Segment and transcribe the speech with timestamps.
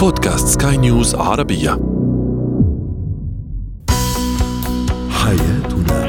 [0.00, 1.70] بودكاست سكاي نيوز عربية.
[5.10, 6.00] حياتنا.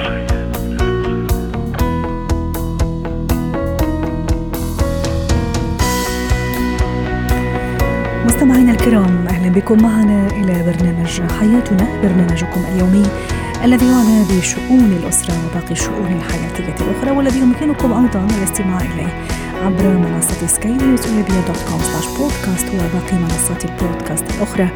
[8.25, 9.83] مستمعينا الكرام أهلا بكم.
[9.83, 13.03] معنا إلى برنامج حياتنا برنامجكم اليومي
[13.63, 19.41] الذي يعنى بشؤون الأسرة وباقي الشؤون الحياتية الأخرى والذي يمكنكم أيضا الاستماع إليه.
[19.61, 24.69] عبر منصة سكاي نيوز dot com slash بودكاست وباقي منصات البودكاست الأخرى.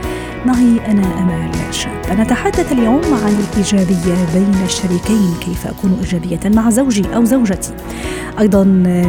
[0.46, 2.20] معي أنا أمال شاب.
[2.20, 7.74] نتحدث اليوم عن الإيجابية بين الشريكين كيف أكون إيجابية مع زوجي أو زوجتي؟
[8.40, 8.64] أيضا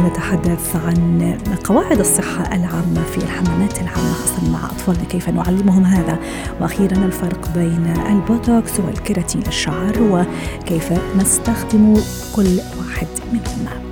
[0.07, 6.19] نتحدث عن قواعد الصحة العامة في الحمامات العامة خاصة مع أطفالنا كيف نعلمهم هذا؟
[6.61, 11.97] وأخيرا الفرق بين البوتوكس والكيراتين للشعر وكيف نستخدم
[12.35, 13.86] كل واحد منهما.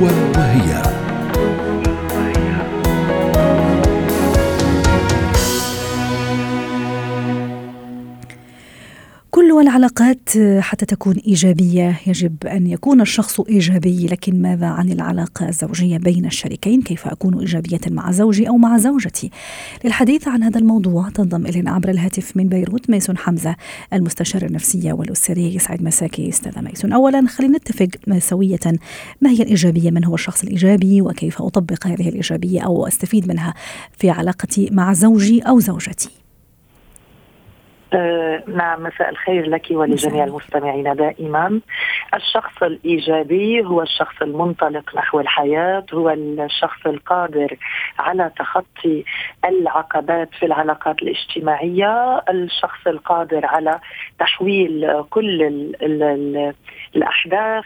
[0.00, 0.87] هو وهي
[9.78, 12.00] العلاقات حتى تكون إيجابية.
[12.06, 17.80] يجب أن يكون الشخص إيجابي لكن ماذا عن العلاقة الزوجية بين الشريكين؟ كيف أكون إيجابية
[17.90, 19.30] مع زوجي أو مع زوجتي؟
[19.84, 23.56] للحديث عن هذا الموضوع تنضم إلينا عبر الهاتف من بيروت ميسون حمزة
[23.92, 26.92] المستشار النفسية والاسريه يسعد مساكي أستاذة ميسون.
[26.92, 28.60] اولا خلينا نتفق سوية.
[29.20, 33.54] ما هي الإيجابية؟ من هو الشخص الإيجابي؟ وكيف أطبق هذه الإيجابية؟ أو أستفيد منها
[33.98, 36.27] في علاقتي مع زوجي أو زوجتي؟
[37.94, 41.60] آه نعم مساء الخير لك ولجميع المستمعين دائما.
[42.14, 47.56] الشخص الإيجابي هو الشخص المنطلق نحو الحياة هو الشخص القادر
[47.98, 49.04] على تخطي
[49.44, 53.78] العقبات في العلاقات الاجتماعية الشخص القادر على
[54.18, 56.54] تحويل كل ال ال ال
[56.96, 57.64] الأحداث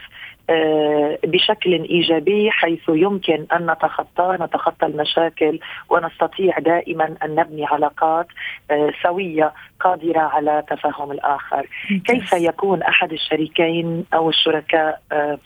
[0.49, 8.27] آه، بشكل إيجابي حيث يمكن أن نتخطى نتخطى المشاكل ونستطيع دائما أن نبني علاقات
[8.71, 11.67] آه، سوية قادرة على تفهم الآخر.
[12.05, 15.37] كيف يكون أحد الشريكين أو الشركاء آه،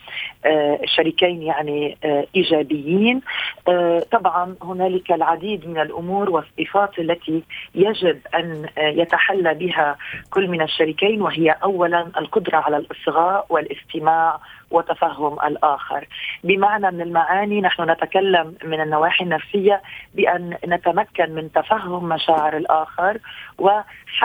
[0.84, 1.98] الشريكين يعني
[2.36, 3.20] إيجابيين؟
[4.12, 7.42] طبعا هنالك العديد من الأمور والصفات التي
[7.74, 9.96] يجب أن يتحلى بها
[10.30, 14.40] كل من الشريكين وهي اولا القدرة على الإصغاء والاستماع
[14.70, 16.06] وتفهم الآخر.
[16.44, 19.82] بمعنى من المعاني نحن نتكلم من النواحي النفسية
[20.14, 23.18] بأن نتمكن من تفهم مشاعر الآخر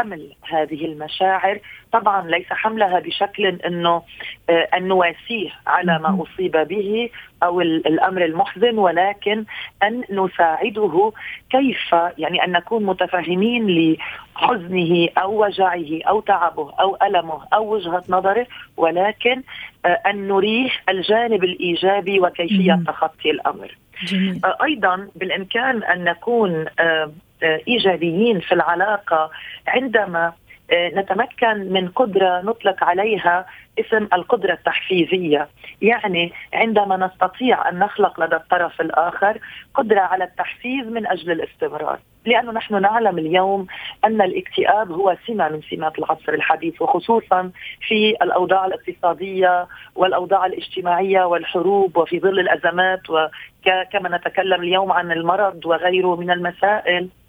[0.04, 1.60] وحمل هذه المشاعر
[1.92, 4.02] طبعا ليس حملها بشكل إنه
[4.50, 7.10] آه، أن نواسيه على ما أصيب به
[7.44, 9.46] أو الأمر المحزن ولكن
[9.84, 11.12] أن نساعده
[11.50, 18.48] كيف يعني أن نكون متفهمين لحزنه أو وجعه أو تعبه أو ألمه أو وجهة نظره
[18.78, 19.42] ولكن
[19.86, 23.78] آه، أن نريه الجانب الإيجابي وكيفية تخطي الأمر.
[24.06, 24.42] جميل.
[24.46, 26.66] آه، أيضا بالإمكان أن نكون
[27.44, 29.32] إيجابيين في العلاقة
[29.68, 30.34] عندما
[30.74, 33.46] نتمكن من قدرة نطلق عليها
[33.80, 35.48] اسم القدرة التحفيزية.
[35.82, 39.38] يعني عندما نستطيع أن نخلق لدى الطرف الآخر
[39.74, 42.00] قدرة على التحفيز من أجل الاستمرار.
[42.26, 43.68] لأنه نحن نعلم اليوم
[44.06, 47.52] أن الاكتئاب هو سمة من سمات العصر الحديث وخصوصا
[47.88, 56.16] في الأوضاع الاقتصادية والأوضاع الاجتماعية والحروب وفي ظل الأزمات وكما نتكلم اليوم عن المرض وغيره
[56.16, 57.04] من المسائل.
[57.04, 57.23] آه، آه،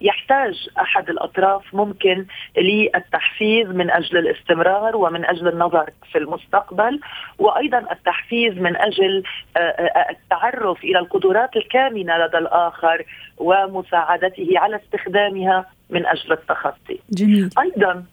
[0.00, 7.00] يحتاج أحد الأطراف ممكن للتحفيز من أجل الاستمرار ومن أجل النظر في المستقبل
[7.38, 9.22] وأيضا التحفيز من أجل
[9.56, 13.04] آه، التعرف إلى القدرات الكامنة لدى الآخر
[13.38, 16.98] ومساعدته على استخدامها من أجل التخطي.
[17.10, 17.50] جميل.
[17.58, 18.04] أيضا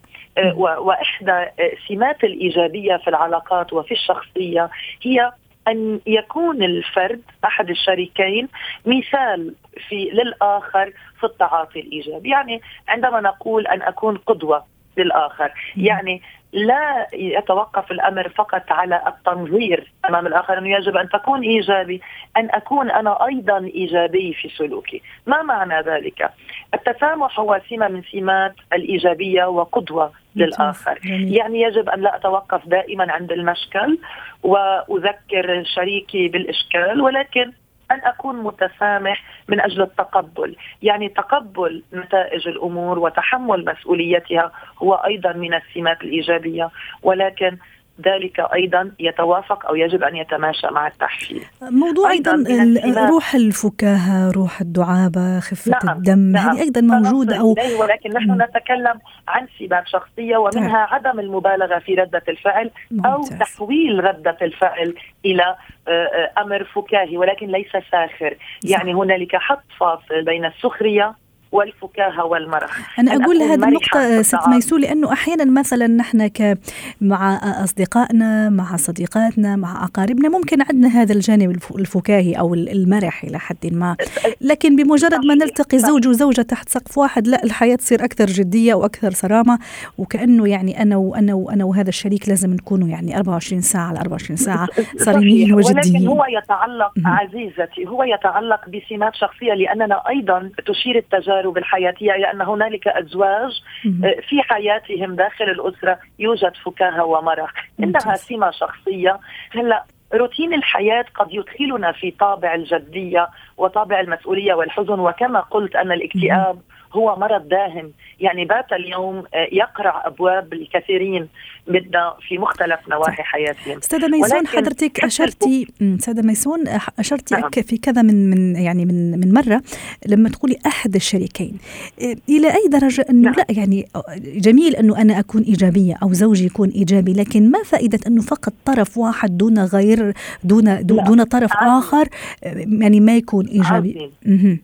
[0.57, 1.45] وإحدى
[1.87, 4.69] سمات الإيجابية في العلاقات وفي الشخصية
[5.01, 5.31] هي
[5.67, 8.47] أن يكون الفرد أحد الشريكين
[8.85, 14.65] مثال في للآخر في التعاطي الإيجابي، يعني عندما نقول أن أكون قدوة
[14.97, 16.21] للآخر، يعني
[16.53, 22.01] لا يتوقف الأمر فقط على التنظير أمام الآخر انه يجب أن تكون إيجابي،
[22.37, 26.31] أن أكون أنا أيضا إيجابي في سلوكي، ما معنى ذلك؟
[26.73, 33.31] التسامح هو سمة من سمات الإيجابية وقدوة للآخر، يعني يجب أن لا أتوقف دائما عند
[33.31, 33.99] المشكل
[34.43, 37.51] وأذكر شريكي بالإشكال ولكن
[37.91, 45.53] أن أكون متسامح من أجل التقبل، يعني تقبل نتائج الأمور وتحمل مسؤوليتها هو أيضا من
[45.53, 46.69] السمات الإيجابية،
[47.03, 47.57] ولكن
[48.05, 51.41] ذلك أيضا يتوافق أو يجب أن يتماشى مع التحفيز.
[51.61, 52.43] موضوع أيضا,
[52.83, 58.41] أيضاً روح الفكاهة، روح الدعابة، خفة نعم الدم، نعم هذه أيضا موجودة أو ولكن نحن.
[58.41, 60.93] نتكلم عن سمات شخصية ومنها طيب.
[60.93, 62.71] عدم المبالغة في ردة الفعل
[63.05, 63.39] أو ممتاز.
[63.39, 64.95] تحويل ردة الفعل
[65.25, 65.55] إلى
[65.87, 71.15] آه، آه، أمر فكاهي ولكن ليس ساخر، يعني هنالك حط فاصل بين السخرية
[71.51, 72.99] والفكاهة والمرح.
[72.99, 76.57] أنا أقول هذه النقطة ست ميسو لأنه أحيانا مثلا نحن ك
[77.01, 83.73] مع أصدقائنا مع صديقاتنا مع أقاربنا ممكن عندنا هذا الجانب الفكاهي أو المرح إلى حد
[83.73, 83.95] ما.
[84.41, 89.11] لكن بمجرد ما نلتقي زوج وزوجة تحت سقف واحد لا الحياة تصير أكثر جدية وأكثر
[89.11, 89.59] صرامة.
[89.97, 94.67] وكأنه يعني أنا وأنا وأنا وهذا الشريك لازم نكونوا يعني 24 ساعة على 24 ساعة
[95.05, 95.95] صارمين وجديين.
[95.95, 102.41] ولكن هو يتعلق عزيزتي هو يتعلق بسمات شخصية لأننا أيضا تشير التجارب التجارب الحياتيه لأن
[102.41, 103.51] هنالك أزواج
[103.85, 109.19] آه، في حياتهم داخل الأسرة يوجد فكاهة ومرح انها سمة شخصية.
[109.51, 116.59] هلأ روتين الحياة قد يدخلنا في طابع الجدية وطابع المسؤولية والحزن وكما قلت أن الاكتئاب
[116.93, 121.27] هو مرض داهم يعني بات اليوم آه، يقرع أبواب الكثيرين
[121.67, 126.67] منا في مختلف نواحي حياتهم أستاذة ميسون حضرتك اشرتي أستاذة ميسون
[126.99, 127.49] أشرتي نعم.
[127.49, 129.61] في كذا من من يعني من من مرة
[130.07, 131.57] لما تقولي أحد الشريكين
[132.01, 133.33] آه، إلى أي درجة انه نعم.
[133.37, 133.87] لا يعني
[134.23, 138.97] جميل أنه أنا أكون إيجابية أو زوجي يكون إيجابي لكن ما فائدة أنه فقط طرف
[138.97, 140.13] واحد دون غير
[140.43, 141.69] دون دون طرف عظيم.
[141.69, 142.07] آخر
[142.43, 144.59] آه، يعني ما يكون إيجابي عظيم.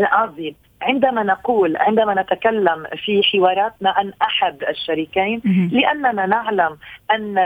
[0.00, 5.42] عظيم عندما نقول عندما نتكلم في حواراتنا عن أحد الشريكين
[5.72, 6.76] لأننا نعلم
[7.10, 7.38] أن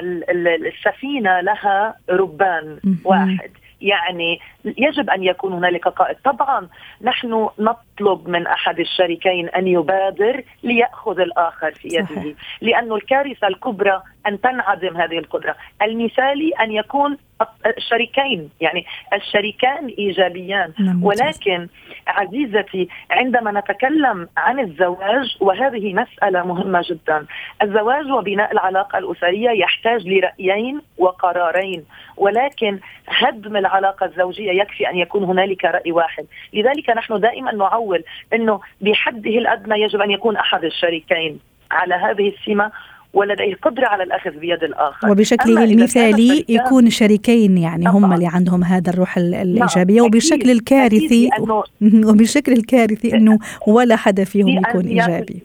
[0.66, 3.50] السفينة لها ربان واحد.
[3.80, 6.16] يعني يجب أن يكون هنالك قائد.
[6.24, 6.68] طبعا
[7.02, 12.34] نحن نطلب من أحد الشريكين أن يبادر ليأخذ الآخر في يده.
[12.60, 15.56] لأنه الكارثة الكبرى أن تنعدم هذه القدرة.
[15.82, 17.18] المثالي أن يكون
[17.66, 20.72] الشريكين يعني الشريكان إيجابيان.
[20.78, 21.68] نعم، ولكن
[22.06, 27.26] عزيزتي عندما نتكلم عن الزواج وهذه مسألة مهمة جدا.
[27.62, 31.84] الزواج وبناء العلاقة الأسرية يحتاج لرأيين وقرارين
[32.16, 32.78] ولكن
[33.08, 36.26] هدم العلاقة الزوجية يكفي أن يكون هنالك رأي واحد.
[36.52, 38.04] لذلك نحن دائما نعول
[38.34, 41.40] إنه بحده الأدنى يجب أن يكون أحد الشريكين.
[41.70, 42.72] على هذه السمة
[43.16, 45.10] ولديه قدرة على الأخذ بيد الآخر.
[45.10, 51.30] وبشكله المثالي يكون شريكين يعني هم اللي عندهم هذا الروح نعم، الإيجابية وبشكل الكارثي
[52.08, 55.42] وبشكل الكارثي أنه ولا حدا فيهم يكون إيجابي.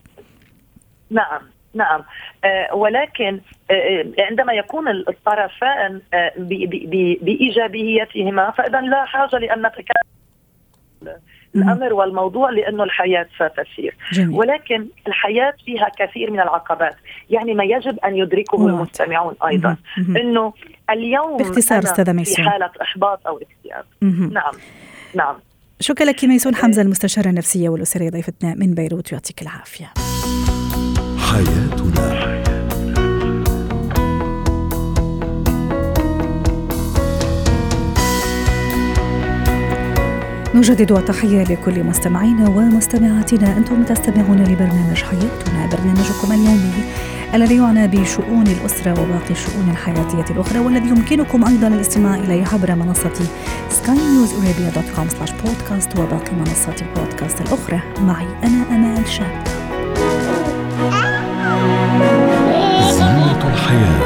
[1.11, 1.41] نعم
[1.73, 2.01] نعم.
[2.43, 3.39] آه ولكن
[3.71, 6.31] آه, آه، عندما يكون الطرفان آه
[7.21, 10.11] بإيجابيتهما فإذا لا حاجة لأن نتكلم
[11.55, 14.37] الأمر والموضوع لأنه الحياة ستسير جميل.
[14.37, 16.95] ولكن الحياة فيها كثير من العقبات.
[17.29, 18.67] يعني ما يجب أن يدركه مم.
[18.67, 19.77] المستمعون أيضا.
[19.97, 20.53] إنه
[20.89, 22.35] اليوم باختصار أستاذة ميسون.
[22.35, 23.85] في حالة إحباط أو اكتئاب.
[24.31, 24.53] نعم.
[25.15, 25.35] نعم.
[25.79, 29.85] شكرا لك ميسون حمزة المستشارة النفسية والأسرية ضيفتنا من بيروت يعطيك العافية.
[31.31, 32.20] حياتنا
[40.61, 43.57] نجدد التحية لكل مستمعينا ومستمعاتنا.
[43.57, 46.83] أنتم تستمعون لبرنامج حياتنا برنامجكم اليومي
[47.33, 53.11] الذي يعنى بشؤون الأسرة وباقي الشؤون الحياتية الأخرى والذي يمكنكم أيضا الاستماع إليه عبر منصة
[53.69, 57.79] سلاش بودكاست وباقي منصات البودكاست الأخرى.
[58.01, 59.43] معي أنا أمال شاب
[62.91, 64.00] زينة الحياة.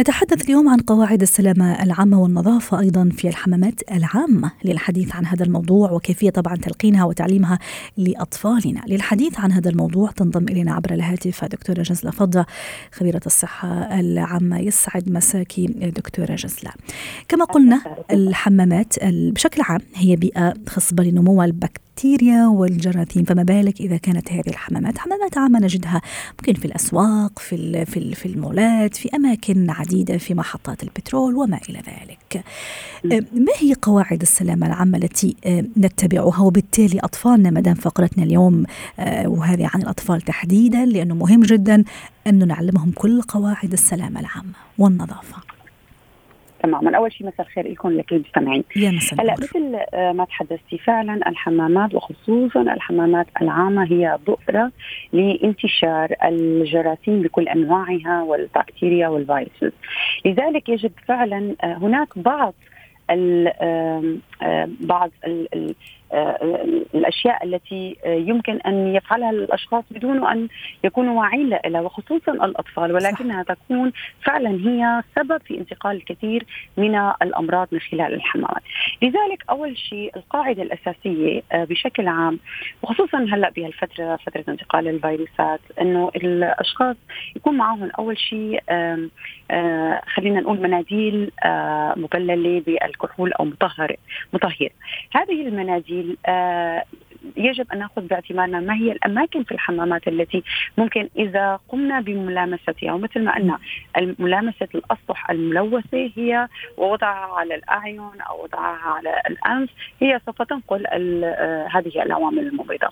[0.00, 5.90] نتحدث اليوم عن قواعد السلامة العامة والنظافة أيضا في الحمامات العامة للحديث عن هذا الموضوع
[5.90, 7.58] وكيفية طبعا تلقينها وتعليمها
[7.96, 8.82] لأطفالنا.
[8.88, 12.46] للحديث عن هذا الموضوع تنضم إلينا عبر الهاتف دكتورة جزلة فضة
[12.92, 14.58] خبيرة الصحة العامة.
[14.58, 16.72] يسعد مساكي دكتورة جزلة.
[17.28, 23.96] كما قلنا الحمامات بشكل عام هي بيئة خصبة لنمو البكتيريا البكتيريا والجراثيم فما بالك إذا
[23.96, 26.02] كانت هذه الحمامات؟ حمامات عامة نجدها
[26.38, 31.78] ممكن في الأسواق في في في المولات في أماكن عديدة في محطات البترول وما إلى
[31.78, 32.44] ذلك.
[33.32, 35.36] ما هي قواعد السلامة العامة التي
[35.76, 38.64] نتبعها؟ وبالتالي أطفالنا مدام فقرتنا اليوم
[38.98, 41.84] آه، وهذه عن الأطفال تحديدا لأنه مهم جدا
[42.26, 45.49] أن نعلمهم كل قواعد السلامة العامة والنظافة.
[46.62, 46.96] تماما.
[46.96, 48.64] أول شيء مساء الخير لكم لكل المستمعين
[49.20, 54.72] هلا مثل آه، ما تحدثتي فعلا الحمامات وخصوصا الحمامات العامة هي بؤره
[55.12, 59.72] لانتشار الجراثيم بكل أنواعها والبكتيريا والفيروسز.
[60.24, 62.54] لذلك يجب فعلا آه، هناك بعض
[63.10, 63.52] ال
[64.80, 65.74] بعض ال
[66.94, 70.48] الأشياء التي يمكن أن يفعلها الأشخاص بدون أن
[70.84, 73.54] يكونوا واعين لها وخصوصا الأطفال ولكنها صح.
[73.54, 73.92] تكون
[74.24, 78.62] فعلا هي سبب في انتقال الكثير من الأمراض من خلال الحمامات.
[79.02, 82.38] لذلك أول شيء القاعدة الأساسية بشكل عام
[82.82, 86.96] وخصوصا هلأ بهالفترة فترة انتقال الفيروسات إنه الأشخاص
[87.36, 88.62] يكون معهم أول شيء
[90.14, 91.30] خلينا نقول مناديل
[91.96, 93.96] مبللة بالكحول أو مطهر
[94.32, 94.68] مطهر
[95.14, 95.99] هذه المناديل
[97.36, 100.42] يجب أن نأخذ باعتبارنا ما هي الأماكن في الحمامات التي
[100.78, 103.58] ممكن إذا قمنا بملامستها ومثل ما قلنا
[104.18, 111.68] ملامسه الأسطح الملوثة هي ووضعها على الأعين أو وضعها على الأنف هي سوف تنقل آه،
[111.72, 112.88] هذه العوامل الممرضه.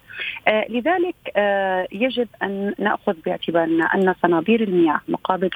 [0.48, 5.50] آه، لذلك آه، يجب أن نأخذ باعتبارنا أن صنابير المياه مقابل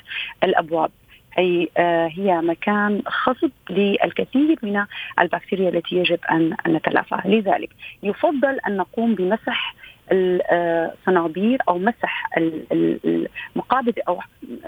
[0.44, 0.90] الأبواب
[1.38, 4.84] أي آه، هي مكان خصب للكثير من
[5.20, 7.70] البكتيريا التي يجب أن نتلافاها، لذلك
[8.02, 9.74] يفضل أن نقوم بمسح
[10.12, 14.20] الصنابير أو مسح المقابض أو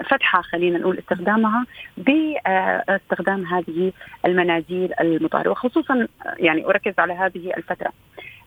[0.09, 1.65] فتحها خلينا نقول استخدامها
[1.97, 3.91] باستخدام هذه
[4.25, 6.07] المناديل المطهره وخصوصا
[6.37, 7.91] يعني أركز على هذه الفترة.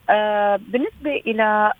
[0.09, 1.73] آه، بالنسبة إلى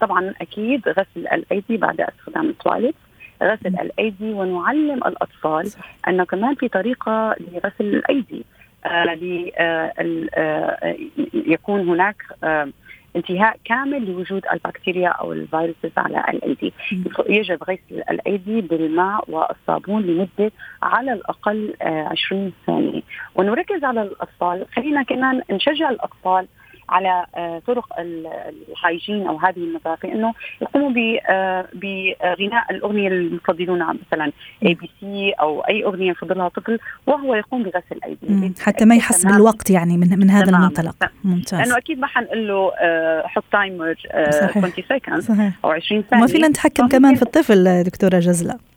[0.00, 2.94] طبعا أكيد غسل الأيدي بعد استخدام التواليت.
[3.42, 5.70] غسل الأيدي ونعلم الأطفال
[6.08, 8.44] أنه كمان في طريقة لغسل الأيدي.
[8.86, 9.18] آه,
[9.58, 9.92] آه،,
[10.34, 10.96] آه،
[11.34, 12.68] يكون هناك آه
[13.16, 16.72] انتهاء كامل لوجود البكتيريا أو الفيروسز على الأيدي.
[17.28, 20.52] يجب غسل الأيدي بالماء والصابون لمدة
[20.82, 23.02] على الأقل 20 ثانية.
[23.34, 24.66] ونركز على الأطفال.
[24.76, 26.46] خلينا كمان نشجع الأطفال
[26.88, 33.94] على آه، طرق ال hygiene أو هذه النظافه إنه يقوموا آه، بغناء الأغنية اللي يفضلونها
[34.06, 34.32] مثلا
[34.66, 39.96] ABC أو أي أغنية يفضلها طفل وهو يقوم بغسل ايديه حتى ما يحس بالوقت يعني
[39.96, 41.10] من من هذا المنطلق.
[41.24, 41.60] ممتاز.
[41.60, 46.22] لأنه أكيد ما حنقول له آه، حط timer 20 second أو 20 ثانية.
[46.22, 48.67] ما فينا نتحكم كمان في الطفل دكتورة جزلة.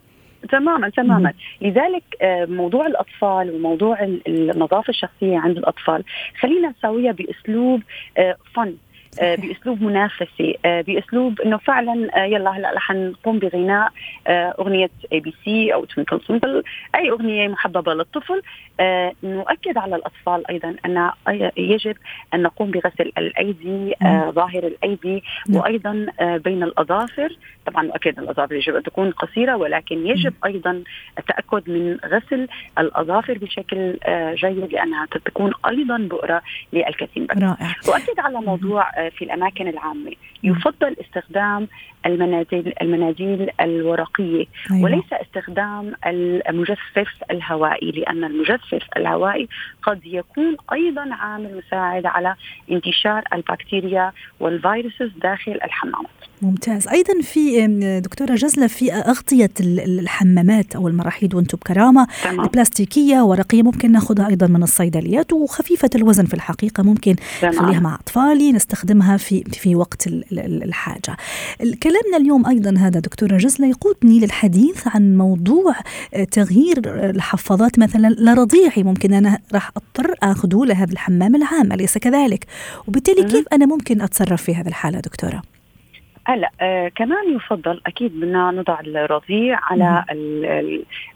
[0.51, 1.33] تماما تماما.
[1.61, 6.03] لذلك آه، موضوع الأطفال وموضوع النظافة الشخصية عند الأطفال
[6.39, 7.81] خلينا نسويها بأسلوب
[8.15, 8.73] فن آه، آه،
[9.19, 13.91] بأسلوب منافسي آه، بأسلوب إنه فعلا آه، يلا هلأ رح نقوم بغناء
[14.29, 16.63] أغنية اي بي سي أو تمتل تمتل
[16.95, 18.41] أي أغنية محببة للطفل.
[19.23, 21.11] نؤكد على الأطفال أيضا أن
[21.57, 21.95] يجب
[22.33, 23.95] أن نقوم بغسل الأيدي
[24.29, 27.37] ظاهر الأيدي وأيضا بين الأظافر.
[27.65, 30.83] طبعا نؤكد الأظافر يجب أن تكون قصيرة ولكن يجب أيضا
[31.19, 32.47] التأكد من غسل
[32.79, 33.97] الأظافر بشكل
[34.35, 36.41] جيد لأنها تكون أيضا بؤرة
[36.73, 37.27] للكثير.
[37.31, 37.75] رائع.
[37.87, 40.11] وأكد على موضوع في الأماكن العامة.
[40.43, 41.67] يفضل استخدام
[42.05, 44.83] المناديل المناديل الورقية أيوة.
[44.83, 45.93] وليس استخدام
[46.49, 49.47] المجفف الهوائي لأن المجفف الهوائي
[49.83, 52.35] قد يكون أيضا عامل مساعد على
[52.71, 57.67] انتشار البكتيريا والفيروسز داخل الحمامات ممتاز أيضا في
[58.03, 62.41] دكتورة جزلة في أغطية الحمامات أو المراحيض وأنتم بكرامة تمام.
[62.41, 68.51] البلاستيكية ورقية ممكن ناخذها أيضا من الصيدليات وخفيفة الوزن في الحقيقة ممكن نخليها مع أطفالي
[68.51, 70.07] نستخدمها في في وقت
[70.39, 71.17] الحاجة.
[71.83, 75.75] كلامنا اليوم أيضا هذا دكتوره جزله يقودني للحديث عن موضوع
[76.13, 82.45] آه، تغيير الحفاضات مثلا لرضيعي ممكن أنا راح أضطر آخذه لهذا الحمام العام أليس كذلك؟
[82.87, 85.50] وبالتالي كيف أنا ممكن أتصرف في هذه الحالة دكتورة؟
[86.31, 90.05] هلا آه كمان يفضل أكيد بدنا نضع الرضيع على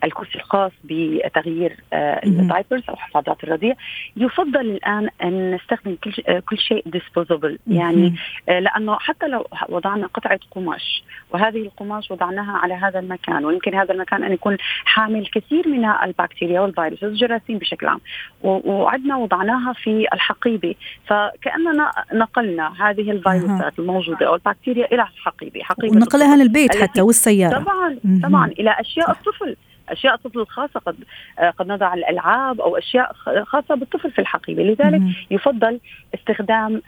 [0.04, 3.76] الكرسي الخاص بتغيير آه ال diapers أو حفاضات الرضيع
[4.18, 8.16] يفضل الآن أن نستخدم كل آه كل شيء disposable يعني
[8.50, 11.04] آه لأنه حتى لو وضعنا قطعة قماش
[11.34, 16.62] وهذه القماش وضعناها على هذا المكان ويمكن هذا المكان أن يكون حامل كثير من البكتيريا
[16.62, 18.00] والفيروس الجراثيم بشكل عام.
[18.44, 20.76] وعدنا وضعناها في الحقيبة.
[21.08, 27.60] فكأننا نقلنا هذه الفيروسات الموجودة أو البكتيريا إلى الحقيبه حقيبة ونقلها للبيت حتى والسيارة.
[27.60, 29.56] طبعا طبعا إلى أشياء الطفل.
[29.90, 30.96] أشياء الطفل الخاصه قد
[31.40, 33.14] آه، قد نضع الألعاب أو أشياء
[33.44, 34.64] خاصة بالطفل في الحقيبة.
[34.64, 35.02] لذلك
[35.32, 35.80] يفضل
[36.16, 36.82] استخدام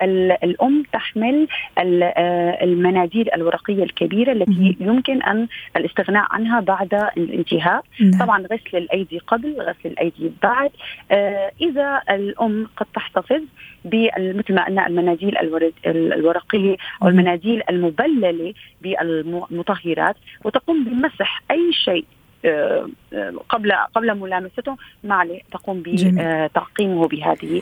[0.44, 7.84] الأم تحمل آه، المناديل الورقية الكبيرة التي يمكن أن الاستغناء عنها بعد الانتهاء.
[8.02, 8.20] نعم.
[8.20, 10.72] طبعا غسل الأيدي قبل غسل الأيدي بعد.
[11.12, 13.42] آه، إذا الأم قد تحتفظ
[13.86, 15.38] مثل ما قلنا المناديل
[15.86, 22.06] الورقية أو المناديل المبللة بالمطهرات وتقوم بمسح أي شيء
[23.50, 27.62] قبل قبل ملامسته ما عليه تقوم بتعقيمه بهذه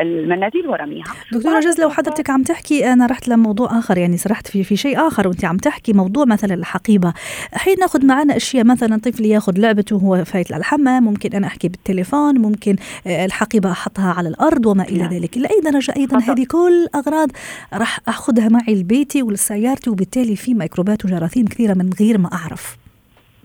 [0.00, 1.04] المناديل ورميها.
[1.32, 5.06] دكتورة جز لو حضرتك عم تحكي أنا رحت لموضوع آخر يعني سرحت في في شيء
[5.06, 7.12] آخر وأنت عم تحكي موضوع مثلا الحقيبة.
[7.52, 12.38] حين ناخذ معنا أشياء مثلا طفل ياخذ لعبته وهو فايت للحمام ممكن أنا أحكي بالتليفون
[12.38, 15.12] ممكن الحقيبة أحطها على الأرض وما إلى نعم.
[15.12, 15.38] ذلك.
[15.38, 17.28] لاي درجة أيضا؟ هذه كل أغراض
[17.74, 22.76] راح أخذها معي لبيتي ولسيارتي وبالتالي في ميكروبات وجراثيم كثيرة من غير ما أعرف.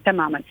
[0.05, 0.41] تماما.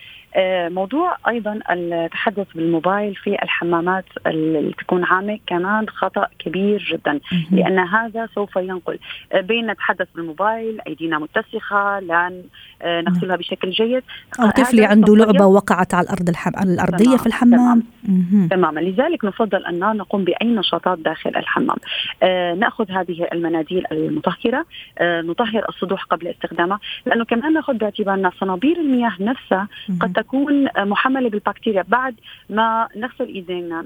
[0.69, 7.19] موضوع أيضا التحدث بالموبايل في الحمامات اللي تكون عامة كمان خطأ كبير جدا
[7.51, 8.99] لأن هذا سوف ينقل.
[9.33, 12.43] آه، بين نتحدث بالموبايل أيدينا متسخة لا
[12.81, 14.03] آه، نغسلها بشكل جيد.
[14.39, 16.51] أو طفلي عنده لعبة وقعت على الأرض الحم...
[16.63, 17.17] الأرضية تمام.
[17.17, 17.83] في الحمام.
[18.07, 18.47] تمام.
[18.47, 18.79] تماما.
[18.79, 21.77] لذلك نفضل أن نقوم بأي نشاطات داخل الحمام.
[22.23, 24.65] آه نأخذ هذه المناديل المطهرة
[24.97, 29.67] آه نطهر السطوح قبل استخدامها لأنه كمان نأخذ باعتبارنا صنابير المياه نفسها
[29.99, 32.15] قد تكون محملة بالبكتيريا بعد
[32.49, 33.85] ما نغسل إيدينا.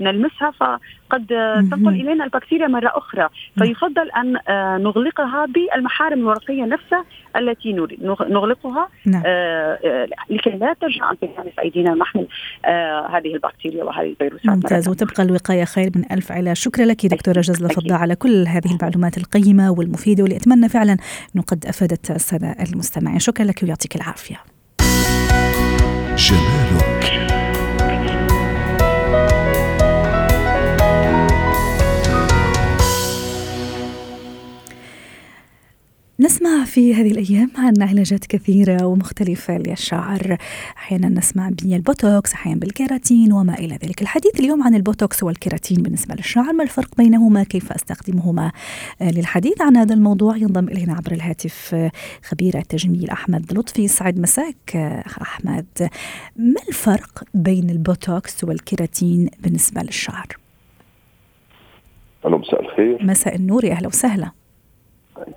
[0.00, 1.26] نلمسها فقد
[1.70, 3.28] تنقل إلينا البكتيريا مرة أخرى.
[3.58, 7.04] فيفضل أن آه، نغلقها بالمحارم الورقيه نفسها
[7.36, 9.22] التي نريد نغلقها نعم.
[9.26, 12.26] آه, آه، لكي لا ترجع أن تلامس أيدينا محمل
[12.64, 14.88] آه هذه البكتيريا وهذه الفيروسات ممتاز.
[14.88, 19.18] وتبقى الوقاية خير من ألف علاج شكرا لك دكتورة جزله فضاء على كل هذه المعلومات
[19.18, 20.96] القيمة والمفيدة واللي اتمنى فعلا
[21.34, 23.18] أنه قد أفادت السادة المستمعين.
[23.18, 24.59] شكرا لك ويعطيك العافية.
[26.20, 26.69] Genera
[36.20, 40.36] نسمع في هذه الأيام عن علاجات كثيرة ومختلفة للشعر
[40.76, 44.02] أحيانا نسمع بالبوتوكس أحيانا بالكيراتين وما إلى ذلك.
[44.02, 48.52] الحديث اليوم عن البوتوكس والكيراتين بالنسبة للشعر ما الفرق بينهما؟ كيف أستخدمهما؟
[49.00, 51.76] للحديث عن هذا الموضوع ينضم إلينا عبر الهاتف
[52.22, 53.88] خبير التجميل أحمد لطفي.
[53.88, 54.76] سعد مساك
[55.22, 55.88] أحمد.
[56.36, 60.26] ما الفرق بين البوتوكس والكيراتين بالنسبة للشعر؟
[62.26, 64.39] ألو مساء الخير مساء النور يا أهلا وسهلا.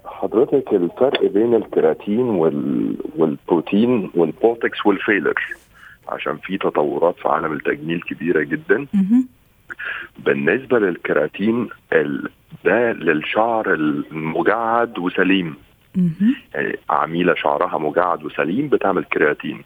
[0.05, 2.95] حضرتك الفرق بين الكيراتين وال...
[3.15, 5.33] والبروتين والبوتكس والفيلر
[6.09, 8.85] عشان في تطورات في عالم التجميل كبيرة جدا.
[10.25, 12.29] بالنسبة للكيراتين ال...
[12.65, 15.55] ده للشعر المجعد وسليم.
[16.53, 19.61] يعني عميلة شعرها مجعد وسليم بتعمل كيراتين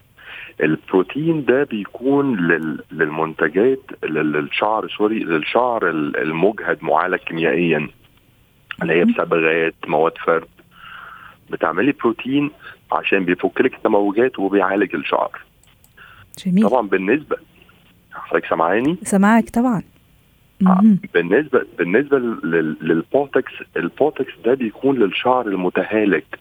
[0.63, 2.79] البروتين ده بيكون لل...
[2.91, 7.87] للمنتجات للشعر سوري للشعر المجهد معالج كيميائيا.
[8.81, 10.47] اللي هي بصبغات مواد فرد
[11.49, 12.51] بتعملي بروتين
[12.91, 15.31] عشان بيفك لك التموجات وبيعالج الشعر.
[16.45, 16.69] جميل.
[16.69, 17.37] طبعا بالنسبة
[18.13, 19.83] حضرتك سامعاني؟ سامعك طبعا.
[20.67, 22.19] آه، بالنسبة بالنسبة
[22.81, 26.39] للبوتكس البوتكس ده بيكون للشعر المتهالك.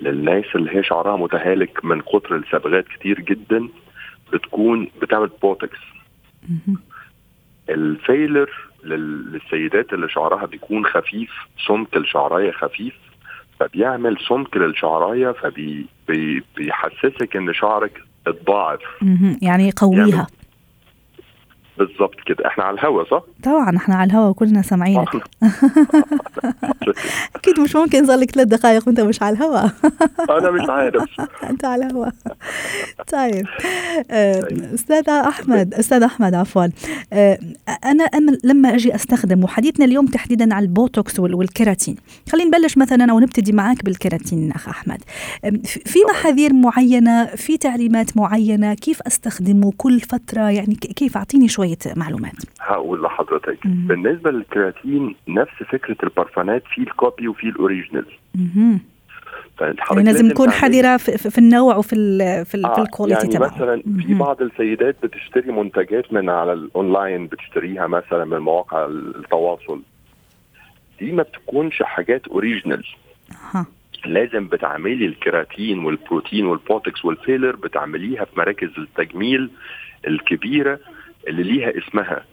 [0.00, 3.68] للناس اللي هي شعرها متهالك من كتر الصبغات كتير جدا
[4.32, 5.78] بتكون بتعمل بوتكس
[7.68, 8.50] ال filler
[8.86, 11.30] للسيدات اللي شعرها بيكون خفيف
[11.68, 12.94] سمك الشعراية خفيف
[13.60, 15.32] فبيعمل سمك للشعراية
[16.08, 18.80] فبيحسسك إن شعرك اتضاعف.
[19.42, 20.26] يعني يقويها
[21.78, 22.46] بالظبط كده.
[22.46, 25.08] إحنا على الهوا صح؟ طبعا إحنا على الهوا وكلنا سامعينك.
[27.36, 29.68] أكيد مش ممكن صار لك ثلاث دقائق وأنت مش على الهوا.
[30.38, 31.04] أنا مش عارف.
[31.50, 32.06] أنت على الهوا.
[33.12, 33.46] طيب
[34.10, 36.66] آه، أستاذ أحمد أستاذ أحمد عفوا.
[37.12, 37.38] آه،
[37.84, 38.08] أنا
[38.44, 41.96] لما أجي أستخدم وحديثنا اليوم تحديدا على البوتوكس والكيراتين.
[42.32, 45.02] خلينا نبلش مثلا أو نبتدي معك بالكيراتين أخ أحمد.
[45.64, 51.94] في محاذير معينة؟ في تعليمات معينة؟ كيف أستخدمه كل فترة؟ يعني كيف؟ أعطيني شوي شوية
[51.96, 52.34] معلومات.
[52.60, 53.66] هقول لحضرتك.
[53.66, 53.86] مم.
[53.86, 58.06] بالنسبة للكرياتين نفس فكرة البرفانات في ال copy وفي ال original.
[59.90, 63.20] يعني لازم نكون حذرة في, في النوع وفي ال في, ال آه في ال quality
[63.20, 63.54] يعني تبعه.
[63.54, 69.80] مثلا في بعض السيدات بتشتري منتجات من على الاونلاين بتشتريها مثلا من مواقع التواصل.
[71.00, 72.84] دي ما بتكونش حاجات original.
[74.04, 79.50] لازم بتعملي الكيراتين والبروتين والبوتكس وال filler بتعمليها في مراكز التجميل
[80.06, 80.78] الكبيرة.
[81.28, 82.24] اللي ليها اسمها.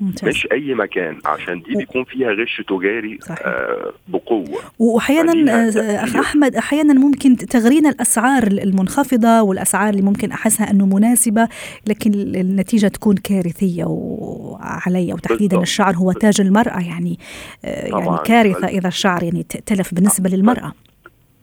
[0.00, 0.28] ممتاز.
[0.28, 4.58] مش أي مكان عشان دي بيكون فيها غش تجاري آه بقوة.
[4.78, 11.48] واحيانا آه، أخ أحمد أحيانا ممكن تغرينا الأسعار المنخفضة والأسعار اللي ممكن أحسها أنه مناسبة
[11.88, 17.18] لكن النتيجة تكون كارثية وعلي وتحديدا الشعر هو تاج المرأة يعني
[17.64, 20.72] آه يعني كارثة إذا الشعر يعني تلف بالنسبة للمرأة.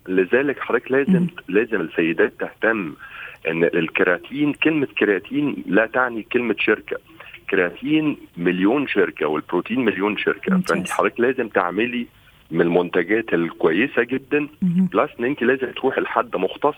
[0.07, 1.27] لذلك حضرتك لازم م.
[1.47, 2.93] لازم السيدات تهتم
[3.47, 6.97] إن الكرياتين كلمة كرياتين لا تعني كلمة شركة.
[7.49, 10.59] كرياتين مليون شركة والبروتين مليون شركة.
[10.59, 12.07] فأنت حضرتك لازم تعملي
[12.51, 14.47] من المنتجات الكويسة جدا.
[14.61, 16.75] plus إن أنت لازم تروحي لحد مختص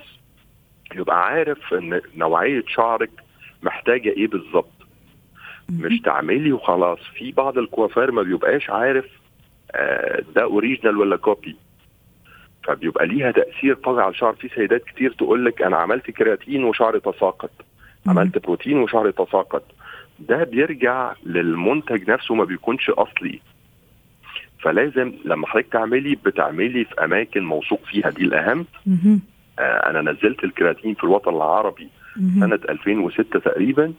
[0.96, 3.10] يبقى عارف إن نوعية شعرك
[3.64, 4.72] محتاجة إيه بالظبط.
[5.70, 7.00] مش تعملي وخلاص.
[7.18, 9.06] في بعض الكوافير ما بيبقاش عارف
[9.72, 11.56] آه، ده original ولا copy
[12.66, 14.34] فبيبقى ليها تأثير طبعا على الشعر.
[14.34, 17.52] في سيدات كتير تقول لك أنا عملت كرياتين وشعري تساقط.
[18.08, 19.64] عملت بروتين وشعري تساقط.
[20.20, 23.40] ده بيرجع للمنتج نفسه ما بيكونش أصلي.
[24.60, 28.10] فلازم لما حضرتك تعملي بتعملي في أماكن موثوق فيها.
[28.10, 28.66] دي الأهم.
[29.60, 31.88] آه أنا نزلت الكرياتين في الوطن العربي
[32.40, 33.94] سنة 2006 تقريبا.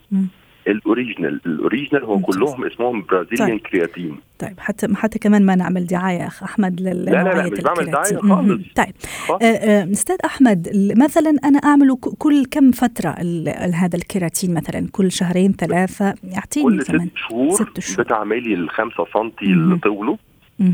[0.69, 1.41] ال original.
[1.47, 3.67] ال original هو كلهم اسمهم Brazilian طيب.
[3.67, 4.17] كرياتين.
[4.39, 8.17] طيب حتى حتى كمان ما نعمل دعاية أخ أحمد لا لا لا مش بعمل دعاية
[8.17, 8.63] خالص.
[8.77, 8.95] طيب.
[9.43, 13.11] آه، آه، أستاذ أحمد مثلا أنا اعمله كل كم فترة
[13.75, 18.05] هذا الكرياتين مثلا؟ كل شهرين ثلاثة؟ اعطيني كمان ست شهور, ست شهور.
[18.05, 20.19] بتعملي ال 5 سم اللي طوله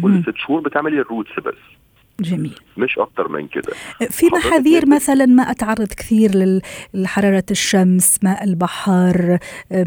[0.02, 1.81] كل ست شهور بتعملي ال roots بس.
[2.20, 2.60] جميل.
[2.76, 3.72] مش أكتر من كده.
[4.10, 6.60] في محاذير مثلا ما أتعرض كثير
[6.94, 9.38] لحرارة الشمس ماء البحر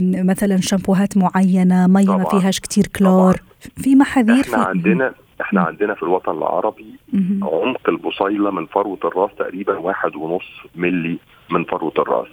[0.01, 3.33] مثلا شامبوهات معينة مي ما فيهاش كثير كلور.
[3.33, 3.45] طبعا.
[3.83, 6.95] في محاذير إحنا في عندنا إحنا عندنا في الوطن العربي
[7.41, 11.17] عمق البصيلة من فروة الرأس تقريبا واحد ونص ملي
[11.51, 12.27] من فروة الرأس.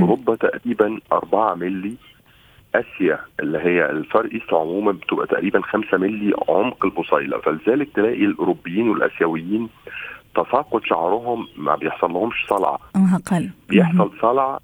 [0.00, 1.94] أوروبا تقريبا 4 ملي
[2.74, 7.38] آسيا اللي هي ال Far East عموما بتبقى تقريبا 5 ملي عمق البصيلة.
[7.38, 9.68] فلذلك تلاقي الأوروبيين والآسيويين
[10.34, 12.78] تساقط شعرهم ما بيحصل لهمش صلع.
[12.96, 13.50] أقل.
[13.68, 14.58] بيحصل صلع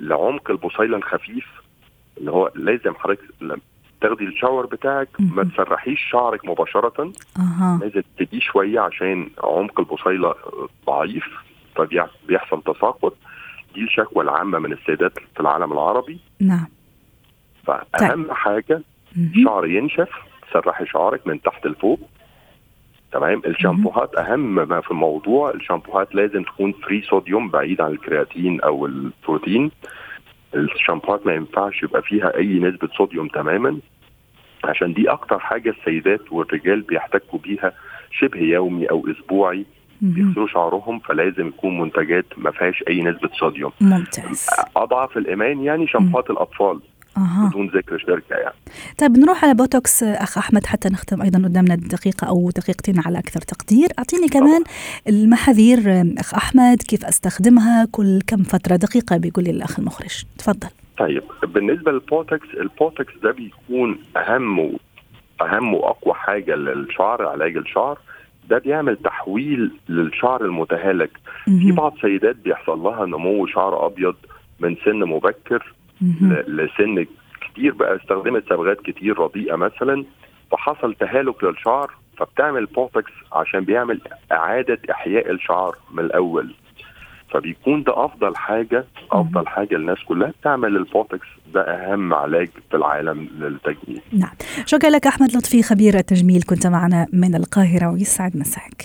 [0.00, 1.46] لعمق البصيلة الخفيف
[2.18, 3.20] اللي هو لازم حضرتك
[4.00, 7.12] تاخدي الشاور بتاعك ما تسرحيش شعرك مباشرة.
[7.38, 7.78] أه.
[7.82, 10.34] لازم تديه شوية عشان عمق البصيلة
[10.86, 11.24] ضعيف
[11.76, 13.16] فبيحصل تساقط.
[13.74, 16.18] دي الشكوى العامة من السيدات في العالم العربي.
[16.40, 16.66] نعم.
[17.98, 18.32] فاهم طيب.
[18.32, 18.82] حاجة
[19.44, 20.08] شعر ينشف
[20.52, 22.00] سرحي شعرك من تحت لفوق.
[23.12, 28.86] تمام؟ الشامبوهات أهم ما في الموضوع الشامبوهات لازم تكون free sodium بعيد عن الكرياتين أو
[28.86, 29.70] البروتين.
[30.54, 33.78] الشامبوهات ما ينفعش يبقى فيها أي نسبة صوديوم تماما.
[34.64, 37.72] عشان دي أكتر حاجة السيدات والرجال بيحتكوا بيها
[38.10, 39.66] شبه يومي أو أسبوعي
[40.00, 44.46] بيغسلوا شعرهم فلازم يكون منتجات ما فيهاش أي نسبة صوديوم ممتاز.
[44.76, 46.80] أضعف الإيمان يعني شامبوهات الأطفال.
[47.18, 47.48] أه.
[47.48, 48.54] بدون ذكر شركة يعني.
[48.98, 53.40] طيب نروح على بوتوكس أخ أحمد حتى نختم أيضا قدامنا دقيقة أو دقيقتين على أكثر
[53.40, 53.88] تقدير.
[53.98, 54.64] أعطيني كمان.
[55.08, 60.24] المحاذير أخ أحمد كيف أستخدمها كل كم فترة؟ دقيقة بيقول لي الأخ المخرج.
[60.38, 60.68] تفضل.
[60.98, 64.76] طيب بالنسبة للبوتكس البوتكس ده بيكون أهم.
[65.42, 67.98] أهم وأقوى حاجة للشعر علاج الشعر.
[68.50, 71.10] ده بيعمل تحويل للشعر المتهالك.
[71.44, 74.14] في بعض سيدات بيحصل لها نمو شعر أبيض
[74.60, 75.74] من سن مبكر
[76.48, 77.06] لسن
[77.40, 80.04] كتير بقى استخدمت صبغات كتير رديئة مثلا
[80.50, 84.00] فحصل تهالك للشعر فبتعمل بوتكس عشان بيعمل
[84.32, 86.54] إعادة إحياء الشعر من الأول.
[87.30, 93.28] فبيكون ده أفضل حاجة أفضل حاجة الناس كلها تعمل البوتكس ده أهم علاج في العالم
[93.38, 94.30] للتجميل نعم.
[94.66, 98.84] شكرا لك أحمد لطفي خبير التجميل كنت معنا من القاهرة ويسعد مساك.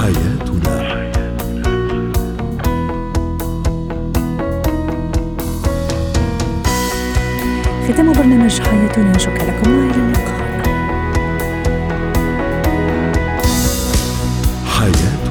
[0.00, 0.55] حياتنا
[7.96, 9.78] يتم برنامج حياتنا شكرا لكم.
[9.78, 10.36] والى اللقاء.
[14.66, 15.25] حياتنا